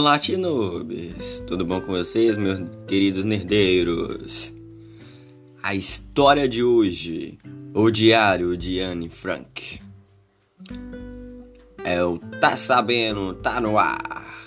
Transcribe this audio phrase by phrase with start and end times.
[0.00, 1.44] Olá, Tinubes!
[1.46, 4.50] Tudo bom com vocês, meus queridos nerdeiros?
[5.62, 7.38] A história de hoje,
[7.74, 9.78] o diário de Anne Frank.
[11.84, 14.42] É o Tá Sabendo, Tá No Ar.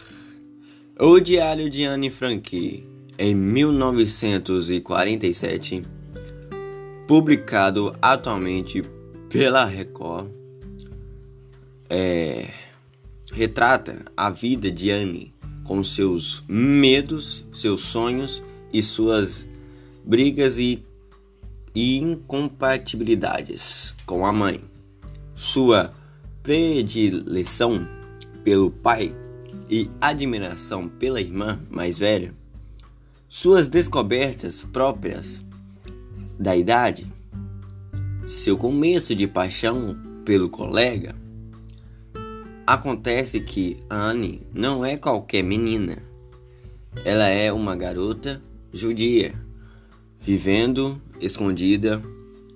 [1.00, 2.84] O diário de Anne Frank,
[3.20, 5.84] em 1947,
[7.08, 8.82] publicado atualmente
[9.30, 10.32] pela Record,
[11.88, 12.50] é
[13.32, 15.33] retrata a vida de Anne
[15.64, 19.48] com seus medos, seus sonhos e suas
[20.04, 20.84] brigas e,
[21.74, 24.60] e incompatibilidades com a mãe,
[25.34, 25.94] sua
[26.42, 27.88] predileção
[28.44, 29.16] pelo pai
[29.70, 32.34] e admiração pela irmã mais velha,
[33.30, 35.44] suas descobertas próprias
[36.38, 37.08] da idade,
[38.26, 41.23] seu começo de paixão pelo colega
[42.74, 46.00] Acontece que Anne não é qualquer menina.
[47.06, 48.42] Ela é uma garota
[48.74, 49.36] judia,
[50.20, 52.02] vivendo escondida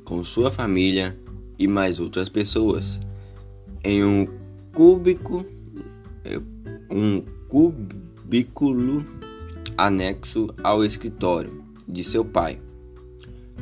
[0.03, 1.15] com sua família
[1.59, 2.99] e mais outras pessoas
[3.83, 4.27] em um
[4.73, 5.45] cúbico
[6.89, 9.05] um cubículo
[9.77, 12.59] anexo ao escritório de seu pai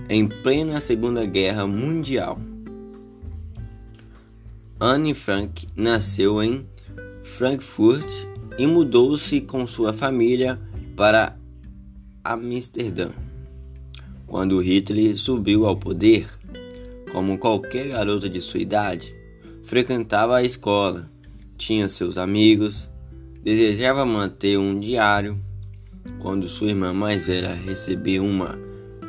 [0.08, 2.40] em plena Segunda Guerra Mundial.
[4.78, 6.66] Anne Frank nasceu em
[7.24, 8.10] Frankfurt
[8.58, 10.60] e mudou-se com sua família
[10.98, 11.38] para
[12.22, 13.12] Amsterdã.
[14.28, 16.28] Quando Hitler subiu ao poder,
[17.10, 19.16] como qualquer garota de sua idade,
[19.64, 21.10] frequentava a escola,
[21.58, 22.90] tinha seus amigos,
[23.42, 25.40] desejava manter um diário.
[26.20, 28.60] Quando sua irmã mais velha recebeu uma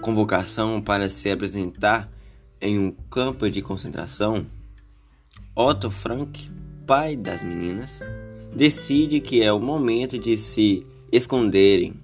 [0.01, 2.09] convocação para se apresentar
[2.61, 4.47] em um campo de concentração,
[5.59, 6.51] Otto Frank,
[6.87, 8.03] pai das meninas,
[8.55, 11.95] decide que é o momento de se esconderem.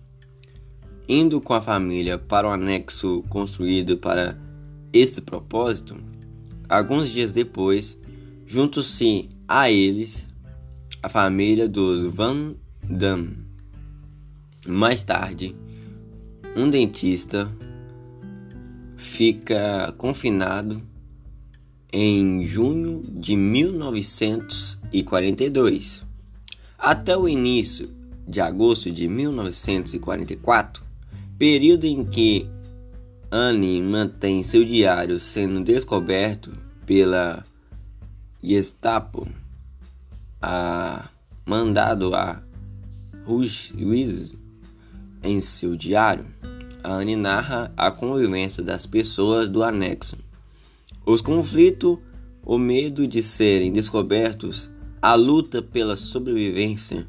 [1.06, 4.38] Indo com a família para o anexo construído para
[4.90, 5.98] este propósito,
[6.66, 7.98] alguns dias depois,
[8.46, 10.26] junto-se a eles
[11.02, 13.36] a família dos Van Damme.
[14.66, 15.54] Mais tarde,
[16.56, 17.54] um dentista
[18.96, 20.90] fica confinado
[21.92, 26.02] em junho de 1942.
[26.78, 27.90] Até o início
[28.26, 30.82] de agosto de 1944,
[31.38, 32.48] período em que
[33.30, 36.50] Anne mantém seu diário sendo descoberto
[36.86, 37.44] pela
[38.42, 39.28] Gestapo,
[40.40, 41.10] a
[41.44, 42.42] mandado a
[43.24, 43.72] Ruiz
[45.22, 46.24] em seu diário,
[46.82, 50.16] Anne narra a convivência das pessoas do anexo
[51.04, 51.98] os conflitos,
[52.44, 54.70] o medo de serem descobertos,
[55.00, 57.08] a luta pela sobrevivência,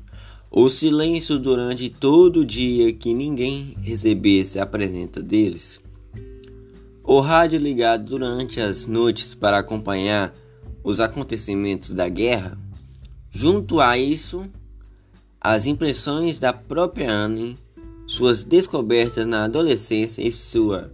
[0.50, 5.80] o silêncio durante todo o dia que ninguém recebesse a presença deles,
[7.04, 10.34] o rádio ligado durante as noites para acompanhar
[10.84, 12.58] os acontecimentos da guerra,
[13.30, 14.48] junto a isso,
[15.40, 17.58] as impressões da própria Anne,
[18.08, 20.94] suas descobertas na adolescência e sua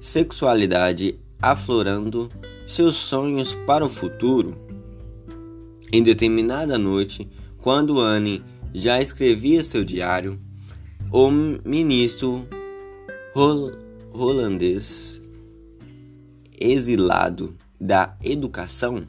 [0.00, 2.28] sexualidade aflorando
[2.66, 4.56] seus sonhos para o futuro.
[5.92, 7.28] Em determinada noite,
[7.58, 8.42] quando Anne
[8.72, 10.38] já escrevia seu diário,
[11.10, 12.46] o ministro
[14.12, 15.20] holandês
[16.60, 19.06] exilado da educação,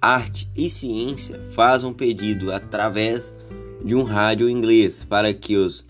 [0.00, 3.34] arte e ciência faz um pedido através
[3.84, 5.84] de um rádio inglês para que os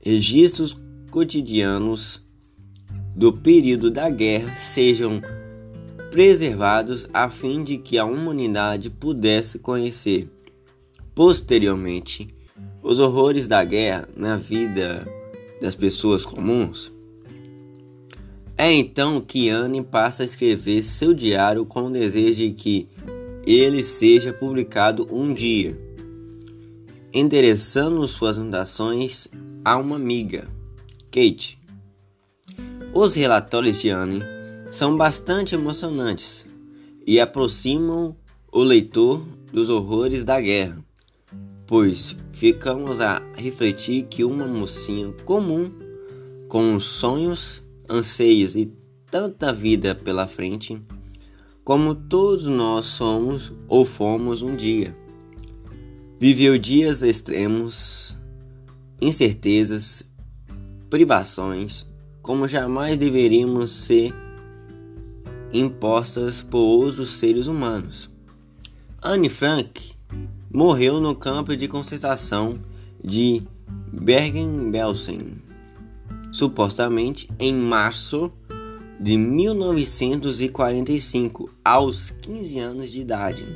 [0.00, 0.76] registros
[1.10, 2.26] cotidianos
[3.18, 5.20] do período da guerra sejam
[6.08, 10.30] preservados a fim de que a humanidade pudesse conhecer
[11.16, 12.32] posteriormente
[12.80, 15.04] os horrores da guerra na vida
[15.60, 16.92] das pessoas comuns.
[18.56, 22.88] É então que Anne passa a escrever seu diário com o desejo de que
[23.44, 25.76] ele seja publicado um dia,
[27.12, 29.26] endereçando suas anotações
[29.64, 30.46] a uma amiga,
[31.10, 31.57] Kate.
[33.00, 34.24] Os relatórios de Anne
[34.72, 36.44] são bastante emocionantes
[37.06, 38.16] e aproximam
[38.50, 40.84] o leitor dos horrores da guerra,
[41.64, 45.70] pois ficamos a refletir que uma mocinha comum,
[46.48, 48.74] com sonhos, anseios e
[49.08, 50.82] tanta vida pela frente,
[51.62, 54.92] como todos nós somos ou fomos um dia,
[56.18, 58.16] viveu dias extremos,
[59.00, 60.02] incertezas,
[60.90, 61.86] privações,
[62.28, 64.14] como jamais deveríamos ser
[65.50, 68.10] impostas por outros seres humanos.
[69.00, 69.94] Anne Frank
[70.52, 72.58] morreu no campo de concentração
[73.02, 73.42] de
[73.90, 75.38] Bergen-Belsen,
[76.30, 78.30] supostamente em março
[79.00, 83.48] de 1945, aos 15 anos de idade.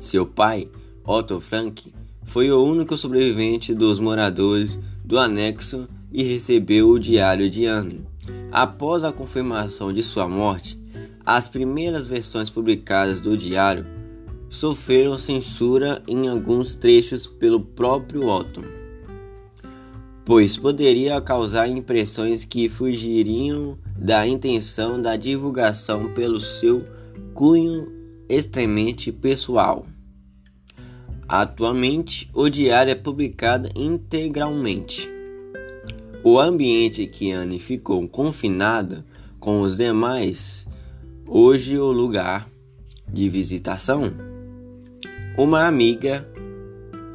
[0.00, 0.70] Seu pai,
[1.04, 1.92] Otto Frank,
[2.22, 8.06] foi o único sobrevivente dos moradores do anexo e recebeu o diário de Anne.
[8.50, 10.78] Após a confirmação de sua morte,
[11.24, 13.86] as primeiras versões publicadas do diário
[14.48, 18.64] sofreram censura em alguns trechos pelo próprio Otto,
[20.24, 26.82] pois poderia causar impressões que fugiriam da intenção da divulgação pelo seu
[27.34, 27.92] cunho
[28.28, 29.84] extremamente pessoal.
[31.28, 35.15] Atualmente, o diário é publicado integralmente.
[36.28, 39.06] O ambiente que Anne ficou confinada
[39.38, 40.66] com os demais,
[41.24, 42.50] hoje o lugar
[43.08, 44.12] de visitação.
[45.38, 46.28] Uma amiga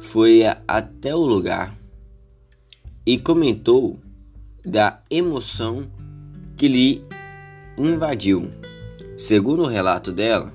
[0.00, 1.76] foi até o lugar
[3.04, 4.00] e comentou
[4.64, 5.86] da emoção
[6.56, 7.04] que lhe
[7.76, 8.48] invadiu.
[9.18, 10.54] Segundo o relato dela,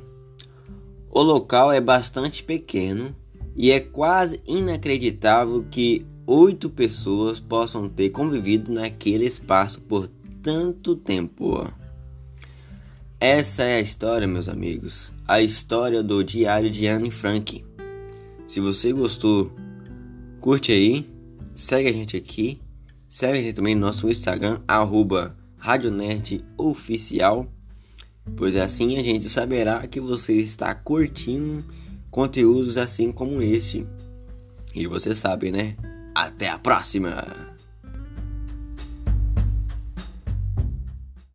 [1.12, 3.16] o local é bastante pequeno
[3.56, 10.10] e é quase inacreditável que oito pessoas possam ter convivido naquele espaço por
[10.44, 11.66] tanto tempo.
[13.18, 17.64] Essa é a história, meus amigos, a história do Diário de Anne Frank.
[18.46, 19.52] Se você gostou,
[20.42, 21.08] curte aí,
[21.56, 22.60] segue a gente aqui,
[23.08, 25.36] segue a gente também no nosso Instagram, arroba
[28.36, 31.64] pois assim a gente saberá que você está curtindo
[32.12, 33.88] conteúdos assim como este.
[34.76, 35.76] E você sabe, né?
[36.18, 37.57] Até a próxima!